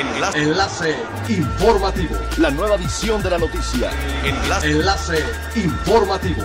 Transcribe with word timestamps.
Enlace. 0.00 0.42
Enlace 0.42 0.96
informativo. 1.28 2.16
La 2.38 2.50
nueva 2.50 2.76
edición 2.76 3.22
de 3.22 3.28
la 3.28 3.38
noticia. 3.38 3.90
Enlace. 4.24 4.70
Enlace 4.70 5.24
informativo. 5.56 6.42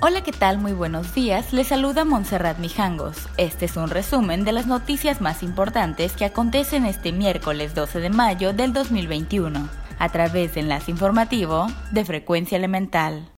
Hola, 0.00 0.22
¿qué 0.22 0.30
tal? 0.30 0.58
Muy 0.58 0.74
buenos 0.74 1.12
días. 1.12 1.52
Les 1.52 1.66
saluda 1.66 2.04
Montserrat 2.04 2.58
Mijangos. 2.58 3.16
Este 3.36 3.64
es 3.64 3.76
un 3.76 3.90
resumen 3.90 4.44
de 4.44 4.52
las 4.52 4.68
noticias 4.68 5.20
más 5.20 5.42
importantes 5.42 6.12
que 6.12 6.24
acontecen 6.24 6.86
este 6.86 7.10
miércoles 7.10 7.74
12 7.74 7.98
de 7.98 8.10
mayo 8.10 8.52
del 8.52 8.72
2021, 8.72 9.68
a 9.98 10.08
través 10.10 10.54
de 10.54 10.60
Enlace 10.60 10.92
Informativo 10.92 11.66
de 11.90 12.04
Frecuencia 12.04 12.56
Elemental. 12.56 13.28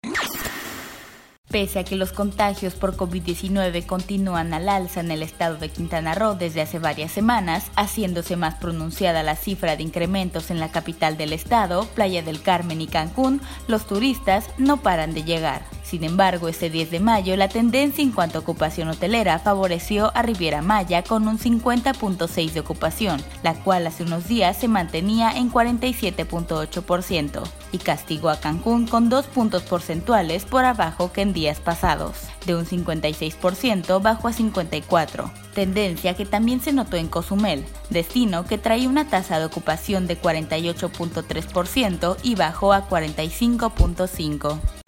Pese 1.51 1.81
a 1.81 1.85
que 1.85 1.97
los 1.97 2.13
contagios 2.13 2.75
por 2.75 2.97
COVID-19 2.97 3.85
continúan 3.85 4.55
al 4.55 4.69
alza 4.69 5.01
en 5.01 5.11
el 5.11 5.25
estado 5.25 5.57
de 5.57 5.69
Quintana 5.69 6.15
Roo 6.15 6.37
desde 6.37 6.61
hace 6.61 6.79
varias 6.79 7.11
semanas, 7.11 7.73
haciéndose 7.75 8.37
más 8.37 8.55
pronunciada 8.55 9.25
la 9.25 9.35
cifra 9.35 9.75
de 9.75 9.83
incrementos 9.83 10.53
en 10.53 10.61
la 10.61 10.71
capital 10.71 11.17
del 11.17 11.33
estado, 11.33 11.87
Playa 11.87 12.23
del 12.23 12.41
Carmen 12.41 12.81
y 12.81 12.87
Cancún, 12.87 13.41
los 13.67 13.85
turistas 13.85 14.49
no 14.59 14.77
paran 14.77 15.13
de 15.13 15.25
llegar. 15.25 15.63
Sin 15.91 16.05
embargo, 16.05 16.47
este 16.47 16.71
10 16.71 16.93
de 16.93 17.01
mayo 17.01 17.35
la 17.35 17.49
tendencia 17.49 18.05
en 18.05 18.13
cuanto 18.13 18.39
a 18.39 18.43
ocupación 18.43 18.87
hotelera 18.87 19.41
favoreció 19.41 20.13
a 20.15 20.23
Riviera 20.23 20.63
Maya 20.63 21.03
con 21.03 21.27
un 21.27 21.37
50.6 21.37 22.53
de 22.53 22.61
ocupación, 22.61 23.21
la 23.43 23.55
cual 23.55 23.89
hace 23.89 24.05
unos 24.05 24.29
días 24.29 24.57
se 24.57 24.69
mantenía 24.69 25.33
en 25.33 25.51
47.8%, 25.51 27.43
y 27.73 27.79
castigó 27.79 28.29
a 28.31 28.39
Cancún 28.39 28.87
con 28.87 29.09
dos 29.09 29.27
puntos 29.27 29.65
porcentuales 29.65 30.45
por 30.45 30.65
abajo 30.65 31.11
que 31.13 31.23
en 31.23 31.33
días 31.33 31.59
pasados, 31.59 32.19
de 32.47 32.55
un 32.55 32.67
56% 32.67 34.01
bajo 34.01 34.29
a 34.29 34.33
54%, 34.33 35.33
tendencia 35.55 36.15
que 36.15 36.25
también 36.25 36.61
se 36.61 36.73
notó 36.73 36.99
en 36.99 37.09
Cozumel, 37.09 37.65
destino 37.89 38.45
que 38.45 38.59
traía 38.59 38.89
una 38.89 39.09
tasa 39.09 39.41
de 39.41 39.47
ocupación 39.47 40.07
de 40.07 40.17
48.3% 40.23 42.17
y 42.23 42.37
bajó 42.37 42.73
a 42.73 42.89
45.5%. 42.89 44.80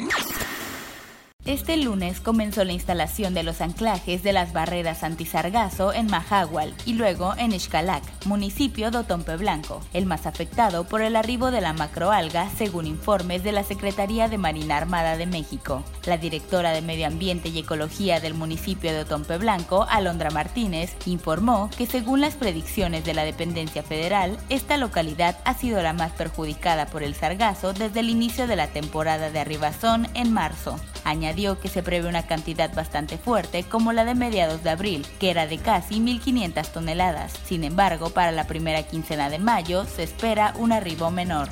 Este 1.44 1.76
lunes 1.76 2.20
comenzó 2.20 2.62
la 2.62 2.72
instalación 2.72 3.34
de 3.34 3.42
los 3.42 3.60
anclajes 3.60 4.22
de 4.22 4.32
las 4.32 4.52
barreras 4.52 5.02
antisargazo 5.02 5.92
en 5.92 6.06
Mahahual 6.06 6.72
y 6.86 6.92
luego 6.92 7.34
en 7.36 7.50
Ixcalac, 7.50 8.04
municipio 8.26 8.92
de 8.92 8.98
Otompe 8.98 9.36
Blanco, 9.36 9.80
el 9.92 10.06
más 10.06 10.26
afectado 10.26 10.84
por 10.84 11.02
el 11.02 11.16
arribo 11.16 11.50
de 11.50 11.60
la 11.60 11.72
macroalga, 11.72 12.48
según 12.50 12.86
informes 12.86 13.42
de 13.42 13.50
la 13.50 13.64
Secretaría 13.64 14.28
de 14.28 14.38
Marina 14.38 14.76
Armada 14.76 15.16
de 15.16 15.26
México. 15.26 15.82
La 16.06 16.16
directora 16.16 16.70
de 16.70 16.80
Medio 16.80 17.08
Ambiente 17.08 17.48
y 17.48 17.58
Ecología 17.58 18.20
del 18.20 18.34
municipio 18.34 18.92
de 18.92 19.00
Otompe 19.00 19.36
Blanco, 19.36 19.84
Alondra 19.90 20.30
Martínez, 20.30 20.94
informó 21.06 21.70
que 21.76 21.86
según 21.86 22.20
las 22.20 22.36
predicciones 22.36 23.04
de 23.04 23.14
la 23.14 23.24
dependencia 23.24 23.82
federal, 23.82 24.38
esta 24.48 24.76
localidad 24.76 25.36
ha 25.44 25.54
sido 25.54 25.82
la 25.82 25.92
más 25.92 26.12
perjudicada 26.12 26.86
por 26.86 27.02
el 27.02 27.16
sargazo 27.16 27.72
desde 27.72 27.98
el 27.98 28.10
inicio 28.10 28.46
de 28.46 28.54
la 28.54 28.68
temporada 28.68 29.32
de 29.32 29.40
arribazón 29.40 30.06
en 30.14 30.32
marzo. 30.32 30.78
Añadió 31.04 31.60
que 31.60 31.68
se 31.68 31.82
prevé 31.82 32.08
una 32.08 32.26
cantidad 32.26 32.72
bastante 32.74 33.18
fuerte 33.18 33.64
como 33.64 33.92
la 33.92 34.04
de 34.04 34.14
mediados 34.14 34.62
de 34.62 34.70
abril, 34.70 35.06
que 35.18 35.30
era 35.30 35.46
de 35.46 35.58
casi 35.58 36.00
1.500 36.00 36.72
toneladas. 36.72 37.32
Sin 37.44 37.64
embargo, 37.64 38.10
para 38.10 38.32
la 38.32 38.46
primera 38.46 38.82
quincena 38.82 39.30
de 39.30 39.38
mayo 39.38 39.84
se 39.84 40.02
espera 40.02 40.54
un 40.58 40.72
arribo 40.72 41.10
menor. 41.10 41.48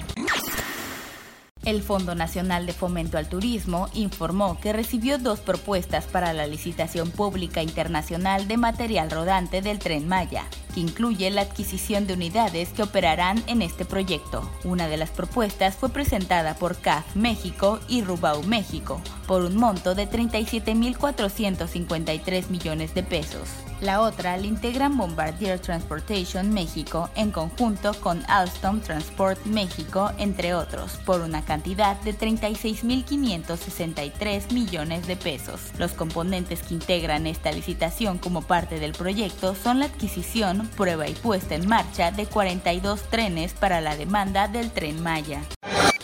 El 1.64 1.82
Fondo 1.82 2.14
Nacional 2.14 2.64
de 2.64 2.72
Fomento 2.72 3.18
al 3.18 3.28
Turismo 3.28 3.88
informó 3.92 4.58
que 4.60 4.72
recibió 4.72 5.18
dos 5.18 5.40
propuestas 5.40 6.06
para 6.06 6.32
la 6.32 6.46
licitación 6.46 7.10
pública 7.10 7.62
internacional 7.62 8.48
de 8.48 8.56
material 8.56 9.10
rodante 9.10 9.60
del 9.60 9.78
tren 9.78 10.08
Maya 10.08 10.44
que 10.70 10.80
incluye 10.80 11.30
la 11.30 11.42
adquisición 11.42 12.06
de 12.06 12.14
unidades 12.14 12.70
que 12.70 12.82
operarán 12.82 13.42
en 13.46 13.62
este 13.62 13.84
proyecto. 13.84 14.48
Una 14.64 14.88
de 14.88 14.96
las 14.96 15.10
propuestas 15.10 15.76
fue 15.76 15.90
presentada 15.90 16.54
por 16.54 16.76
CAF 16.76 17.16
México 17.16 17.80
y 17.88 18.02
Rubau 18.02 18.42
México, 18.44 19.00
por 19.30 19.42
un 19.42 19.57
monto 19.57 19.95
de 19.95 20.11
37.453 20.11 22.48
millones 22.48 22.92
de 22.95 23.05
pesos. 23.05 23.48
La 23.80 24.01
otra 24.01 24.36
la 24.36 24.45
integran 24.45 24.98
Bombardier 24.98 25.61
Transportation 25.61 26.52
México 26.52 27.08
en 27.14 27.30
conjunto 27.30 27.95
con 28.01 28.24
Alstom 28.27 28.80
Transport 28.80 29.39
México, 29.46 30.11
entre 30.19 30.55
otros, 30.55 30.96
por 31.07 31.20
una 31.20 31.45
cantidad 31.45 31.95
de 32.01 32.13
36.563 32.13 34.52
millones 34.52 35.07
de 35.07 35.14
pesos. 35.14 35.61
Los 35.79 35.92
componentes 35.92 36.64
que 36.64 36.74
integran 36.74 37.29
esta 37.29 37.52
licitación 37.52 38.19
como 38.19 38.42
parte 38.42 38.80
del 38.80 38.95
proyecto 38.95 39.55
son 39.55 39.79
la 39.79 39.85
adquisición 39.85 40.69
prueba 40.77 41.07
y 41.07 41.14
puesta 41.14 41.55
en 41.55 41.69
marcha 41.69 42.11
de 42.11 42.27
42 42.27 43.02
trenes 43.02 43.52
para 43.52 43.80
la 43.80 43.96
demanda 43.96 44.48
del 44.48 44.73
tren 44.73 45.01
Maya. 45.01 45.40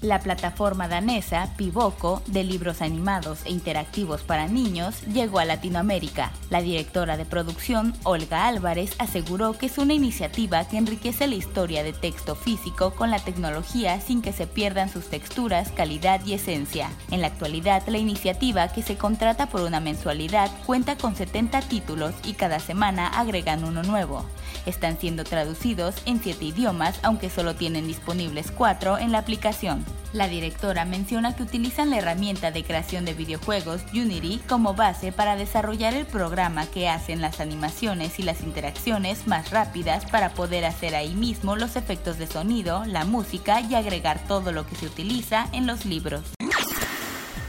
La 0.00 0.20
plataforma 0.20 0.86
danesa 0.86 1.50
Pivoco 1.56 2.22
de 2.26 2.44
libros 2.44 2.82
animados 2.82 3.40
e 3.44 3.50
interactivos 3.50 4.22
para 4.22 4.46
niños 4.46 5.02
llegó 5.12 5.40
a 5.40 5.44
Latinoamérica. 5.44 6.30
La 6.50 6.62
directora 6.62 7.16
de 7.16 7.24
producción, 7.24 7.92
Olga 8.04 8.46
Álvarez, 8.46 8.94
aseguró 9.00 9.58
que 9.58 9.66
es 9.66 9.76
una 9.76 9.94
iniciativa 9.94 10.68
que 10.68 10.76
enriquece 10.76 11.26
la 11.26 11.34
historia 11.34 11.82
de 11.82 11.92
texto 11.92 12.36
físico 12.36 12.92
con 12.92 13.10
la 13.10 13.18
tecnología 13.18 14.00
sin 14.00 14.22
que 14.22 14.32
se 14.32 14.46
pierdan 14.46 14.88
sus 14.88 15.08
texturas, 15.08 15.72
calidad 15.72 16.24
y 16.24 16.34
esencia. 16.34 16.90
En 17.10 17.20
la 17.20 17.26
actualidad, 17.26 17.82
la 17.88 17.98
iniciativa, 17.98 18.68
que 18.68 18.82
se 18.82 18.96
contrata 18.96 19.46
por 19.46 19.62
una 19.62 19.80
mensualidad, 19.80 20.48
cuenta 20.64 20.96
con 20.96 21.16
70 21.16 21.62
títulos 21.62 22.14
y 22.24 22.34
cada 22.34 22.60
semana 22.60 23.08
agregan 23.08 23.64
uno 23.64 23.82
nuevo. 23.82 24.24
Están 24.66 24.98
siendo 24.98 25.24
traducidos 25.24 25.94
en 26.04 26.20
7 26.22 26.44
idiomas, 26.44 26.98
aunque 27.02 27.30
solo 27.30 27.54
tienen 27.54 27.86
disponibles 27.86 28.50
4 28.50 28.98
en 28.98 29.12
la 29.12 29.18
aplicación. 29.18 29.84
La 30.12 30.26
directora 30.26 30.86
menciona 30.86 31.36
que 31.36 31.42
utilizan 31.42 31.90
la 31.90 31.98
herramienta 31.98 32.50
de 32.50 32.64
creación 32.64 33.04
de 33.04 33.12
videojuegos 33.12 33.82
Unity 33.92 34.40
como 34.48 34.72
base 34.74 35.12
para 35.12 35.36
desarrollar 35.36 35.92
el 35.94 36.06
programa 36.06 36.66
que 36.66 36.88
hacen 36.88 37.20
las 37.20 37.40
animaciones 37.40 38.18
y 38.18 38.22
las 38.22 38.42
interacciones 38.42 39.26
más 39.26 39.50
rápidas 39.50 40.06
para 40.06 40.30
poder 40.30 40.64
hacer 40.64 40.94
ahí 40.94 41.14
mismo 41.14 41.56
los 41.56 41.76
efectos 41.76 42.16
de 42.16 42.26
sonido, 42.26 42.84
la 42.86 43.04
música 43.04 43.60
y 43.60 43.74
agregar 43.74 44.18
todo 44.26 44.50
lo 44.52 44.66
que 44.66 44.76
se 44.76 44.86
utiliza 44.86 45.46
en 45.52 45.66
los 45.66 45.84
libros. 45.84 46.22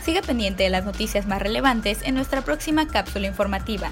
Siga 0.04 0.22
pendiente 0.22 0.64
de 0.64 0.70
las 0.70 0.86
noticias 0.86 1.28
más 1.28 1.42
relevantes 1.42 2.00
en 2.04 2.16
nuestra 2.16 2.42
próxima 2.42 2.88
cápsula 2.88 3.28
informativa. 3.28 3.92